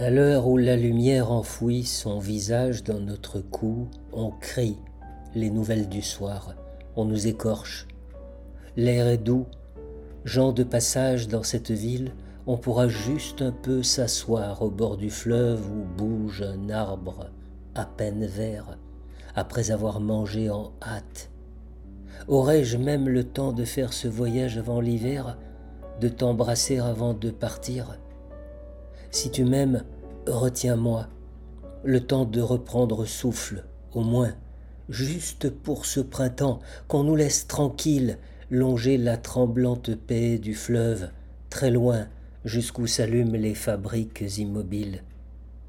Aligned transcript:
À 0.00 0.10
l'heure 0.10 0.46
où 0.46 0.56
la 0.56 0.76
lumière 0.76 1.32
enfouit 1.32 1.82
son 1.82 2.20
visage 2.20 2.84
dans 2.84 3.00
notre 3.00 3.40
cou, 3.40 3.88
on 4.12 4.30
crie 4.30 4.78
les 5.34 5.50
nouvelles 5.50 5.88
du 5.88 6.02
soir, 6.02 6.54
on 6.94 7.04
nous 7.04 7.26
écorche. 7.26 7.88
L'air 8.76 9.08
est 9.08 9.18
doux, 9.18 9.46
gens 10.24 10.52
de 10.52 10.62
passage 10.62 11.26
dans 11.26 11.42
cette 11.42 11.72
ville, 11.72 12.12
on 12.46 12.56
pourra 12.56 12.86
juste 12.86 13.42
un 13.42 13.50
peu 13.50 13.82
s'asseoir 13.82 14.62
au 14.62 14.70
bord 14.70 14.98
du 14.98 15.10
fleuve 15.10 15.68
où 15.68 15.84
bouge 15.96 16.42
un 16.42 16.70
arbre 16.70 17.30
à 17.74 17.84
peine 17.84 18.24
vert, 18.24 18.78
après 19.34 19.72
avoir 19.72 19.98
mangé 19.98 20.48
en 20.48 20.70
hâte. 20.80 21.28
Aurais-je 22.28 22.76
même 22.76 23.08
le 23.08 23.24
temps 23.24 23.52
de 23.52 23.64
faire 23.64 23.92
ce 23.92 24.06
voyage 24.06 24.58
avant 24.58 24.80
l'hiver, 24.80 25.36
de 26.00 26.08
t'embrasser 26.08 26.78
avant 26.78 27.14
de 27.14 27.30
partir? 27.30 27.98
Si 29.10 29.30
tu 29.30 29.44
m'aimes, 29.44 29.84
retiens-moi, 30.26 31.08
le 31.84 32.00
temps 32.00 32.24
de 32.24 32.40
reprendre 32.40 33.06
souffle, 33.06 33.64
au 33.92 34.02
moins, 34.02 34.34
juste 34.88 35.50
pour 35.50 35.86
ce 35.86 36.00
printemps, 36.00 36.60
qu'on 36.88 37.04
nous 37.04 37.16
laisse 37.16 37.46
tranquille 37.46 38.18
longer 38.50 38.98
la 38.98 39.16
tremblante 39.16 39.94
paix 39.94 40.38
du 40.38 40.54
fleuve, 40.54 41.10
très 41.50 41.70
loin, 41.70 42.08
jusqu'où 42.44 42.86
s'allument 42.86 43.36
les 43.36 43.54
fabriques 43.54 44.24
immobiles. 44.38 45.02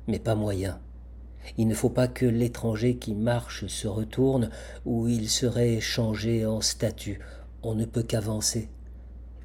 Mais 0.08 0.20
pas 0.20 0.36
moyen. 0.36 0.80
Il 1.58 1.68
ne 1.68 1.74
faut 1.74 1.90
pas 1.90 2.08
que 2.08 2.26
l'étranger 2.26 2.98
qui 2.98 3.16
marche 3.16 3.68
se 3.68 3.88
retourne, 3.88 4.50
ou 4.86 5.08
il 5.08 5.30
serait 5.30 5.80
changé 5.80 6.46
en 6.46 6.62
statue. 6.62 7.20
On 7.64 7.76
ne 7.76 7.86
peut 7.86 8.04
qu'avancer. 8.04 8.70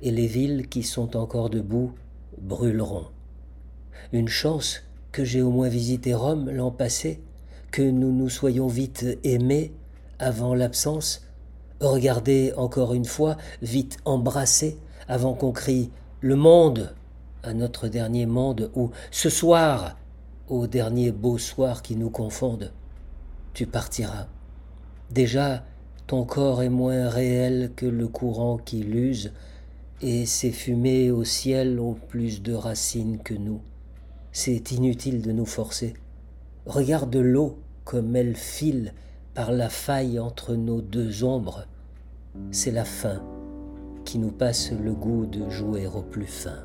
Et 0.02 0.10
les 0.10 0.26
villes 0.26 0.68
qui 0.68 0.82
sont 0.82 1.16
encore 1.16 1.50
debout 1.50 1.92
brûleront. 2.40 3.06
Une 4.12 4.28
chance 4.28 4.82
que 5.12 5.24
j'ai 5.24 5.42
au 5.42 5.50
moins 5.50 5.68
visité 5.68 6.14
Rome 6.14 6.50
l'an 6.50 6.70
passé, 6.70 7.20
que 7.70 7.82
nous 7.82 8.12
nous 8.12 8.28
soyons 8.28 8.68
vite 8.68 9.06
aimés 9.24 9.72
avant 10.18 10.54
l'absence, 10.54 11.22
regardés 11.80 12.52
encore 12.56 12.94
une 12.94 13.04
fois, 13.04 13.36
vite 13.62 13.98
embrassés, 14.04 14.78
avant 15.08 15.34
qu'on 15.34 15.52
crie 15.52 15.90
le 16.20 16.36
monde 16.36 16.94
à 17.42 17.52
notre 17.52 17.88
dernier 17.88 18.26
monde 18.26 18.70
ou 18.74 18.90
ce 19.10 19.28
soir 19.28 19.96
au 20.48 20.66
dernier 20.66 21.12
beau 21.12 21.38
soir 21.38 21.82
qui 21.82 21.96
nous 21.96 22.10
confonde. 22.10 22.72
Tu 23.52 23.66
partiras. 23.66 24.26
Déjà, 25.10 25.64
ton 26.06 26.24
corps 26.24 26.62
est 26.62 26.68
moins 26.68 27.08
réel 27.08 27.72
que 27.76 27.86
le 27.86 28.08
courant 28.08 28.58
qui 28.58 28.82
l'use, 28.82 29.32
et 30.02 30.26
ses 30.26 30.50
fumées 30.50 31.10
au 31.10 31.24
ciel 31.24 31.80
ont 31.80 31.94
plus 31.94 32.42
de 32.42 32.52
racines 32.52 33.18
que 33.18 33.34
nous. 33.34 33.60
C'est 34.36 34.72
inutile 34.72 35.22
de 35.22 35.30
nous 35.30 35.46
forcer. 35.46 35.94
Regarde 36.66 37.14
l'eau 37.14 37.56
comme 37.84 38.16
elle 38.16 38.34
file 38.34 38.92
par 39.32 39.52
la 39.52 39.68
faille 39.68 40.18
entre 40.18 40.56
nos 40.56 40.80
deux 40.80 41.22
ombres. 41.22 41.68
C'est 42.50 42.72
la 42.72 42.84
fin 42.84 43.22
qui 44.04 44.18
nous 44.18 44.32
passe 44.32 44.72
le 44.72 44.92
goût 44.92 45.24
de 45.24 45.48
jouer 45.50 45.86
au 45.86 46.02
plus 46.02 46.26
fin. 46.26 46.64